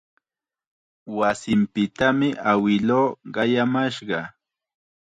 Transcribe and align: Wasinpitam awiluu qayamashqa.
Wasinpitam 1.17 2.19
awiluu 2.51 3.07
qayamashqa. 3.33 4.19